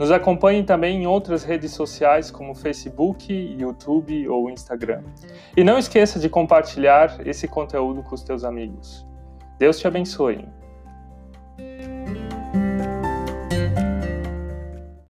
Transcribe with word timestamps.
Nos 0.00 0.10
acompanhe 0.10 0.62
também 0.62 1.02
em 1.02 1.06
outras 1.06 1.44
redes 1.44 1.72
sociais 1.72 2.30
como 2.30 2.54
Facebook, 2.54 3.30
YouTube 3.30 4.26
ou 4.28 4.48
Instagram. 4.48 5.02
E 5.54 5.62
não 5.62 5.76
esqueça 5.76 6.18
de 6.18 6.26
compartilhar 6.26 7.20
esse 7.26 7.46
conteúdo 7.46 8.02
com 8.02 8.14
os 8.14 8.22
teus 8.22 8.42
amigos. 8.42 9.06
Deus 9.58 9.78
te 9.78 9.86
abençoe. 9.86 10.48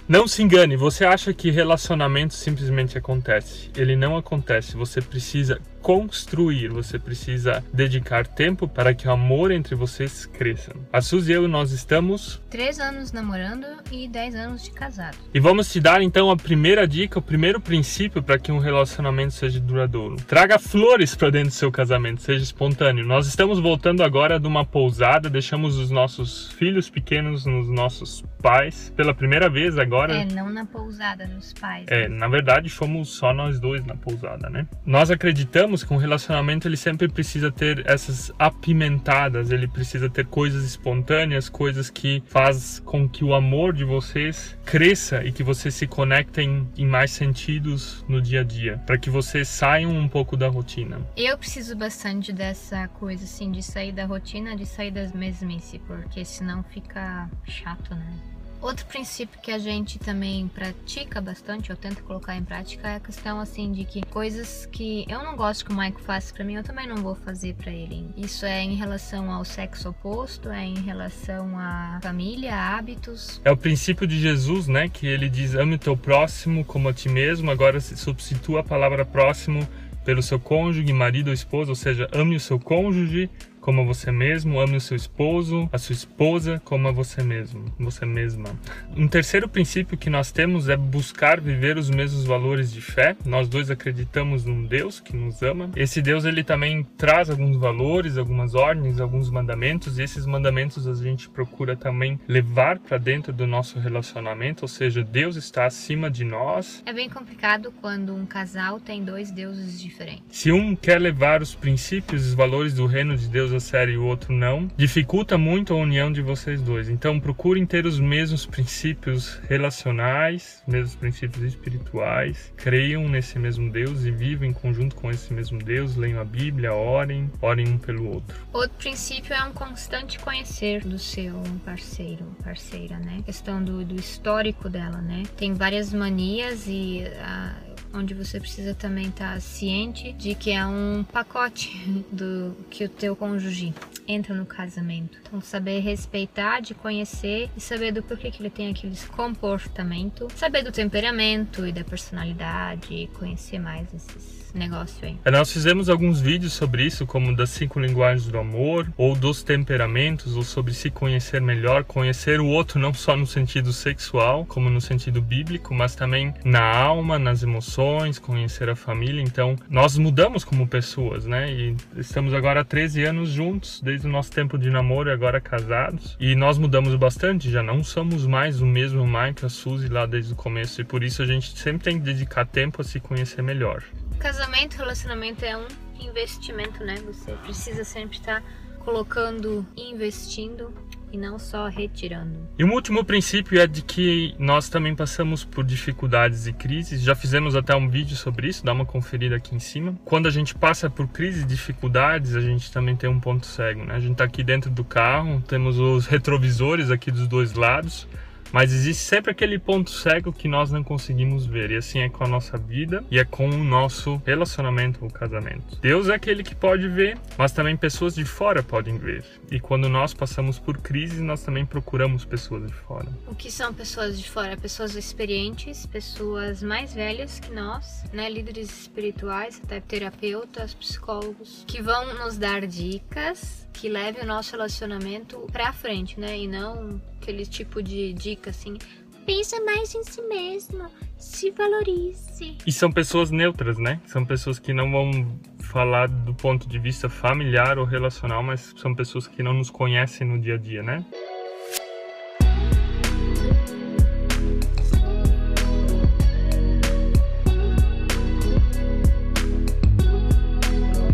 Não 0.07 0.29
se 0.29 0.41
engane, 0.41 0.77
você 0.77 1.05
acha 1.05 1.35
que 1.35 1.51
relacionamento 1.51 2.35
simplesmente 2.35 2.97
acontece. 2.97 3.73
Ele 3.77 3.97
não 3.97 4.17
acontece. 4.17 4.77
Você 4.77 5.03
precisa 5.03 5.61
construir, 5.87 6.67
você 6.67 6.99
precisa 6.99 7.63
dedicar 7.73 8.27
tempo 8.27 8.67
para 8.67 8.93
que 8.93 9.07
o 9.07 9.11
amor 9.13 9.53
entre 9.53 9.77
vocês 9.77 10.27
cresça. 10.27 10.73
A 10.93 11.01
Suzy 11.01 11.31
e 11.31 11.35
eu, 11.37 11.47
nós 11.47 11.71
estamos... 11.71 12.43
Três 12.51 12.81
anos 12.81 13.13
namorando 13.13 13.65
e 13.93 14.09
dez 14.09 14.35
anos 14.35 14.65
de 14.65 14.73
casado. 14.73 15.17
E 15.33 15.39
vamos 15.39 15.71
te 15.71 15.79
dar 15.79 16.03
então 16.03 16.29
a 16.29 16.37
primeira 16.37 16.89
dica, 16.89 17.21
o 17.21 17.23
primeiro 17.23 17.61
princípio 17.61 18.21
para 18.21 18.37
que 18.37 18.51
um 18.51 18.59
relacionamento 18.59 19.35
seja 19.35 19.61
duradouro. 19.61 20.17
Traga 20.17 20.59
flores 20.59 21.15
para 21.15 21.31
dentro 21.31 21.51
do 21.51 21.55
seu 21.55 21.71
casamento, 21.71 22.21
seja 22.21 22.43
espontâneo. 22.43 23.07
Nós 23.07 23.29
estamos 23.29 23.61
voltando 23.61 24.03
agora 24.03 24.41
de 24.41 24.47
uma 24.49 24.65
pousada, 24.65 25.31
deixamos 25.31 25.77
os 25.77 25.89
nossos 25.89 26.51
filhos 26.55 26.91
pequenos 26.91 27.47
nos 27.47 27.69
nossos 27.69 28.25
pais 28.43 28.93
pela 28.97 29.15
primeira 29.15 29.49
vez 29.49 29.79
agora. 29.79 30.17
É, 30.17 30.25
não 30.25 30.51
na 30.51 30.67
pousada, 30.67 31.29
nos 31.29 31.53
pais. 31.53 31.85
É, 31.87 32.09
na 32.09 32.27
verdade 32.27 32.69
fomos 32.71 33.11
só 33.11 33.33
nós 33.33 33.61
dois 33.61 33.85
na 33.87 33.95
pousada, 33.95 34.51
né? 34.51 34.67
Nós 34.85 35.13
acreditamos 35.13 35.76
que 35.85 35.93
um 35.93 35.97
relacionamento 35.97 36.67
ele 36.69 36.77
sempre 36.77 37.09
precisa 37.09 37.51
ter 37.51 37.85
essas 37.87 38.33
apimentadas, 38.39 39.51
ele 39.51 39.67
precisa 39.67 40.09
ter 40.09 40.27
coisas 40.27 40.65
espontâneas, 40.65 41.49
coisas 41.49 41.91
que 41.91 42.23
faz 42.27 42.81
com 42.85 43.09
que 43.09 43.25
o 43.25 43.35
amor 43.35 43.73
de 43.73 43.85
vocês 43.85 44.57
cresça 44.65 45.25
e 45.25 45.33
que 45.33 45.43
vocês 45.43 45.75
se 45.75 45.87
conectem 45.87 46.69
em 46.77 46.87
mais 46.87 47.11
sentidos 47.11 48.05
no 48.09 48.21
dia 48.21 48.41
a 48.41 48.45
dia, 48.45 48.79
para 48.87 48.99
que 48.99 49.11
vocês 49.11 49.49
saiam 49.49 49.91
um 49.91 50.09
pouco 50.09 50.37
da 50.37 50.49
rotina. 50.49 51.01
Eu 51.17 51.37
preciso 51.39 51.77
bastante 51.77 52.33
dessa 52.33 52.89
coisa 52.89 53.25
assim 53.25 53.51
de 53.51 53.63
sair 53.63 53.93
da 53.93 54.05
rotina, 54.05 54.57
de 54.57 54.67
sair 54.67 54.91
das 54.91 55.13
mesmice, 55.13 55.79
porque 55.81 56.25
senão 56.25 56.63
fica 56.63 57.29
chato, 57.45 57.95
né? 57.95 58.36
Outro 58.67 58.85
princípio 58.87 59.39
que 59.41 59.53
a 59.53 59.59
gente 59.59 59.97
também 59.97 60.49
pratica 60.49 61.21
bastante, 61.21 61.71
eu 61.71 61.77
tento 61.77 62.03
colocar 62.03 62.35
em 62.35 62.43
prática, 62.43 62.89
é 62.89 62.97
a 62.97 63.01
questão 63.01 63.39
assim 63.39 63.71
de 63.71 63.85
que 63.85 64.03
coisas 64.07 64.67
que 64.67 65.07
eu 65.09 65.23
não 65.23 65.37
gosto 65.37 65.65
que 65.65 65.73
o 65.73 65.77
Mike 65.77 66.01
faça 66.01 66.35
para 66.35 66.45
mim, 66.45 66.55
eu 66.55 66.65
também 66.65 66.85
não 66.85 66.97
vou 66.97 67.15
fazer 67.15 67.55
para 67.55 67.71
ele. 67.71 68.11
Isso 68.17 68.45
é 68.45 68.61
em 68.61 68.75
relação 68.75 69.31
ao 69.31 69.45
sexo 69.45 69.91
oposto, 69.91 70.49
é 70.49 70.65
em 70.65 70.81
relação 70.81 71.57
à 71.57 72.01
família, 72.03 72.57
hábitos. 72.57 73.41
É 73.45 73.53
o 73.53 73.57
princípio 73.57 74.05
de 74.05 74.19
Jesus, 74.19 74.67
né, 74.67 74.89
que 74.89 75.07
ele 75.07 75.31
diz: 75.31 75.55
"Ame 75.55 75.77
o 75.77 75.79
teu 75.79 75.97
próximo 75.97 76.65
como 76.65 76.89
a 76.89 76.93
ti 76.93 77.09
mesmo". 77.09 77.53
Agora 77.53 77.79
se 77.79 77.97
substitua 77.97 78.63
a 78.63 78.65
palavra 78.65 79.05
próximo 79.05 79.65
pelo 80.05 80.23
seu 80.25 80.41
cônjuge, 80.41 80.93
marido 80.93 81.29
ou 81.29 81.33
esposa, 81.33 81.71
ou 81.71 81.77
seja, 81.77 82.09
ame 82.13 82.35
o 82.35 82.41
seu 82.41 82.59
cônjuge 82.59 83.31
como 83.67 83.81
a 83.81 83.85
você 83.85 84.13
mesmo, 84.13 84.61
ame 84.61 84.77
o 84.77 84.81
seu 84.81 84.97
esposo, 84.97 85.69
a 85.73 85.79
sua 85.79 85.93
esposa 85.93 86.63
como 86.65 86.87
a 86.87 86.93
você 86.93 87.21
mesmo, 87.21 87.65
você 87.77 88.07
mesma. 88.07 88.51
Um 88.97 89.09
terceiro 89.09 89.49
princípio 89.49 89.99
que 89.99 90.09
nós 90.09 90.31
temos 90.31 90.69
é 90.69 90.77
buscar 90.77 91.41
viver 91.41 91.77
os 91.77 91.91
mesmos 91.91 92.25
valores 92.25 92.73
de 92.73 92.81
fé. 92.81 93.17
Nós 93.25 93.49
dois 93.49 93.69
acreditamos 93.69 94.45
num 94.45 94.65
Deus 94.65 95.01
que 95.01 95.17
nos 95.17 95.43
ama. 95.43 95.69
Esse 95.75 96.01
Deus 96.01 96.25
ele 96.25 96.45
também 96.45 96.85
traz 96.97 97.29
alguns 97.29 97.57
valores, 97.57 98.17
algumas 98.17 98.55
ordens, 98.55 99.01
alguns 99.01 99.29
mandamentos, 99.31 99.99
e 99.99 100.05
esses 100.05 100.27
mandamentos 100.27 100.87
a 100.87 100.95
gente 100.95 101.29
procura 101.29 101.75
também 101.75 102.21
levar 102.29 102.79
para 102.79 102.99
dentro 102.99 103.33
do 103.33 103.49
nosso 103.49 103.81
relacionamento, 103.81 104.63
ou 104.63 104.69
seja, 104.69 105.03
Deus 105.03 105.35
está 105.35 105.67
acima 105.67 106.09
de 106.09 106.23
nós. 106.23 106.85
É 106.87 106.93
bem 106.93 107.11
complicado 107.11 107.75
quando 107.81 108.15
um 108.15 108.27
casal 108.27 108.79
tem 108.79 109.03
dois 109.03 109.33
deuses 109.33 109.81
diferentes. 109.81 110.23
Se 110.31 110.53
um 110.53 110.77
quer 110.77 111.01
levar 111.01 111.43
os 111.43 111.53
princípios 111.53 112.25
e 112.25 112.29
os 112.29 112.35
valores 112.35 112.73
do 112.73 112.87
reino 112.87 113.17
de 113.17 113.27
Deus 113.27 113.56
série 113.61 113.93
e 113.93 113.97
o 113.97 114.05
outro 114.05 114.33
não, 114.33 114.69
dificulta 114.77 115.37
muito 115.37 115.73
a 115.73 115.77
união 115.77 116.13
de 116.13 116.23
vocês 116.23 116.61
dois. 116.61 116.89
Então 116.89 117.21
procurem 117.21 117.67
ter 117.67 117.87
os 117.87 117.99
mesmos 117.99 118.47
princípios 118.47 119.41
relacionais, 119.49 120.63
mesmos 120.67 120.95
princípios 120.95 121.45
espirituais, 121.45 122.53
creiam 122.57 123.09
nesse 123.09 123.39
mesmo 123.39 123.71
Deus 123.71 124.05
e 124.05 124.11
vivam 124.11 124.47
em 124.47 124.53
conjunto 124.53 124.97
com 124.97 125.11
esse 125.11 125.33
mesmo 125.33 125.59
Deus, 125.59 125.97
leiam 125.97 126.21
a 126.21 126.25
Bíblia, 126.25 126.73
orem, 126.73 127.31
orem 127.41 127.69
um 127.69 127.79
pelo 127.79 128.13
outro. 128.13 128.37
Outro 128.53 128.77
princípio 128.79 129.35
é 129.35 129.43
um 129.45 129.53
constante 129.53 130.19
conhecer 130.19 130.85
do 130.85 130.99
seu 130.99 131.43
parceiro, 131.65 132.25
parceira, 132.43 132.99
né? 132.99 133.19
A 133.21 133.23
questão 133.23 133.63
do, 133.63 133.85
do 133.85 133.95
histórico 133.95 134.69
dela, 134.69 135.01
né? 135.01 135.23
Tem 135.37 135.55
várias 135.55 135.93
manias 135.93 136.67
e 136.67 137.05
a 137.21 137.55
onde 137.97 138.15
você 138.15 138.39
precisa 138.39 138.75
também 138.75 139.09
estar 139.09 139.35
tá 139.35 139.41
ciente 139.41 140.13
de 140.13 140.35
que 140.35 140.51
é 140.51 140.67
um 140.67 141.05
pacote 141.05 141.77
do 142.13 142.57
que 142.71 142.85
o 142.85 142.89
teu 142.89 143.17
cônjuge 143.17 143.75
entra 144.07 144.35
no 144.35 144.47
casamento. 144.47 145.19
Então 145.23 145.41
saber 145.41 145.81
respeitar, 145.81 146.61
de 146.61 146.75
conhecer 146.75 147.51
e 147.57 147.61
saber 147.61 147.93
do 147.93 148.03
porquê 148.03 148.31
que 148.31 148.43
ele 148.43 148.51
tem 148.51 148.71
aquele 148.71 148.97
comportamento, 149.15 150.29
saber 150.35 150.63
do 150.63 150.73
temperamento 150.73 151.67
e 151.67 151.73
da 151.73 151.85
personalidade, 151.85 153.09
conhecer 153.15 153.59
mais 153.59 153.93
esses 153.93 154.47
negócio 154.57 155.07
aí. 155.07 155.17
É, 155.25 155.31
nós 155.31 155.53
fizemos 155.53 155.89
alguns 155.89 156.21
vídeos 156.21 156.53
sobre 156.53 156.85
isso, 156.85 157.07
como 157.07 157.35
das 157.35 157.51
cinco 157.51 157.79
linguagens 157.79 158.27
do 158.27 158.39
amor, 158.39 158.91
ou 158.97 159.15
dos 159.15 159.43
temperamentos, 159.43 160.37
ou 160.37 160.43
sobre 160.43 160.75
se 160.75 160.91
conhecer 160.91 161.41
melhor, 161.41 161.85
conhecer 161.85 162.41
o 162.41 162.47
outro 162.47 162.81
não 162.81 162.93
só 162.93 163.17
no 163.17 163.27
sentido 163.27 163.73
sexual, 163.73 164.45
como 164.47 164.71
no 164.71 164.81
sentido 164.81 165.21
bíblico, 165.21 165.75
mas 165.75 165.95
também 165.95 166.35
na 166.45 166.65
alma, 166.65 167.19
nas 167.19 167.43
emoções, 167.43 168.19
conhecer 168.19 168.69
a 168.69 168.77
família. 168.77 169.23
Então, 169.23 169.57
nós 169.69 169.97
mudamos 169.99 170.43
como 170.43 170.67
pessoas, 170.67 171.27
né? 171.27 171.53
E 171.53 171.77
estamos 171.97 172.33
agora 172.35 172.61
há 172.61 172.65
13 172.65 173.05
anos 173.05 173.31
juntos, 173.31 173.81
desde 173.83 173.96
o 174.05 174.09
nosso 174.09 174.31
tempo 174.31 174.59
de 174.59 174.71
namoro 174.71 175.09
e 175.09 175.13
agora 175.13 175.41
casados. 175.41 176.17
E 176.21 176.35
nós 176.35 176.59
mudamos 176.59 176.95
bastante, 176.95 177.51
já 177.51 177.63
não 177.63 177.83
somos 177.83 178.27
mais 178.27 178.61
o 178.61 178.67
mesmo 178.67 179.07
Mike 179.07 179.43
e 179.43 179.47
a 179.47 179.49
Suzy 179.49 179.89
lá 179.89 180.07
desde 180.07 180.33
o 180.33 180.37
começo. 180.37 180.81
E 180.81 180.85
por 180.85 181.03
isso 181.03 181.23
a 181.23 181.27
gente 181.27 181.57
sempre 181.59 181.85
tem 181.85 181.99
que 181.99 182.05
dedicar 182.05 182.47
tempo 182.47 182.83
a 182.83 182.85
se 182.85 183.01
conhecer 183.01 183.43
melhor. 183.43 183.83
Casamento, 184.19 184.77
relacionamento 184.77 185.45
é 185.45 185.57
um 185.57 185.67
investimento, 186.01 186.85
né? 186.85 186.97
Você 187.07 187.33
precisa 187.33 187.85
sempre 187.85 188.17
estar 188.17 188.43
colocando, 188.81 189.67
investindo 189.77 190.73
e 191.13 191.19
não 191.19 191.39
só 191.39 191.69
retirando. 191.69 192.49
E 192.59 192.65
um 192.65 192.73
último 192.73 193.05
princípio 193.05 193.61
é 193.61 193.67
de 193.67 193.83
que 193.83 194.35
nós 194.39 194.69
também 194.69 194.95
passamos 194.95 195.45
por 195.45 195.65
dificuldades 195.65 196.47
e 196.47 196.53
crises. 196.53 197.03
Já 197.03 197.15
fizemos 197.15 197.55
até 197.55 197.75
um 197.75 197.89
vídeo 197.89 198.17
sobre 198.17 198.49
isso, 198.49 198.65
dá 198.65 198.73
uma 198.73 198.85
conferida 198.85 199.37
aqui 199.37 199.55
em 199.55 199.61
cima. 199.61 199.95
Quando 200.05 200.27
a 200.27 200.31
gente 200.31 200.55
passa 200.55 200.91
por 200.91 201.09
crises 201.09 201.43
e 201.43 201.47
dificuldades, 201.47 202.35
a 202.35 202.41
gente 202.41 202.71
também 202.73 202.97
tem 202.97 203.09
um 203.09 203.21
ponto 203.21 203.47
cego, 203.47 203.85
né? 203.85 203.95
A 203.95 204.01
gente 204.01 204.13
está 204.13 204.25
aqui 204.25 204.43
dentro 204.43 204.71
do 204.71 204.85
carro, 204.85 205.43
temos 205.47 205.79
os 205.79 206.07
retrovisores 206.07 206.91
aqui 206.91 207.11
dos 207.11 207.27
dois 207.27 207.55
lados 207.55 208.07
mas 208.53 208.73
existe 208.73 209.03
sempre 209.03 209.31
aquele 209.31 209.59
ponto 209.59 209.91
cego 209.91 210.33
que 210.33 210.49
nós 210.49 210.71
não 210.71 210.83
conseguimos 210.83 211.47
ver. 211.47 211.71
E 211.71 211.77
assim 211.77 212.01
é 212.01 212.09
com 212.09 212.25
a 212.25 212.29
nossa 212.29 212.57
vida 212.57 213.05
e 213.11 213.19
é 213.19 213.25
com 213.25 213.49
o 213.49 213.65
nosso 213.65 214.21
relacionamento 214.25 215.05
ou 215.05 215.11
casamento. 215.11 215.77
Deus 215.81 216.09
é 216.09 216.15
aquele 216.15 216.43
que 216.43 216.55
pode 216.55 216.89
ver, 216.89 217.19
mas 217.37 217.53
também 217.53 217.77
pessoas 217.77 218.15
de 218.15 218.25
fora 218.25 218.63
podem 218.63 218.97
ver. 218.99 219.25
E 219.51 219.59
quando 219.59 219.89
nós 219.89 220.15
passamos 220.15 220.59
por 220.59 220.79
crises, 220.79 221.21
nós 221.21 221.43
também 221.43 221.65
procuramos 221.65 222.25
pessoas 222.25 222.67
de 222.67 222.75
fora. 222.75 223.09
O 223.27 223.35
que 223.35 223.51
são 223.51 223.73
pessoas 223.73 224.19
de 224.19 224.29
fora? 224.29 224.57
Pessoas 224.57 224.95
experientes, 224.95 225.87
pessoas 225.87 226.63
mais 226.63 226.95
velhas 226.95 227.41
que 227.41 227.53
nós, 227.53 228.05
né? 228.13 228.29
líderes 228.29 228.71
espirituais, 228.83 229.61
até 229.63 229.81
terapeutas, 229.81 230.75
psicólogos, 230.75 231.65
que 231.67 231.81
vão 231.81 232.15
nos 232.19 232.37
dar 232.37 232.67
dicas 232.67 233.67
que 233.73 233.89
levem 233.89 234.23
o 234.23 234.27
nosso 234.27 234.53
relacionamento 234.53 235.39
para 235.53 235.73
frente, 235.73 236.19
né? 236.19 236.39
E 236.39 236.49
não 236.49 237.01
aquele 237.21 237.45
tipo 237.45 237.83
de 237.83 238.15
dica 238.37 238.51
assim. 238.51 238.77
Pensa 239.25 239.61
mais 239.65 239.93
em 239.95 240.05
si 240.05 240.23
mesmo, 240.23 240.89
se 241.19 241.51
valorize. 241.51 242.57
E 242.65 242.71
são 242.71 242.93
pessoas 242.93 243.33
neutras, 243.33 243.77
né? 243.77 244.01
São 244.07 244.25
pessoas 244.25 244.61
que 244.61 244.73
não 244.73 244.91
vão 244.91 245.41
falar 245.59 246.07
do 246.07 246.33
ponto 246.33 246.69
de 246.69 246.79
vista 246.79 247.09
familiar 247.09 247.77
ou 247.77 247.85
relacional, 247.85 248.41
mas 248.43 248.73
são 248.77 248.95
pessoas 248.95 249.27
que 249.27 249.43
não 249.43 249.53
nos 249.53 249.69
conhecem 249.69 250.27
no 250.27 250.41
dia 250.41 250.55
a 250.55 250.59
dia, 250.59 250.83
né? 250.83 251.05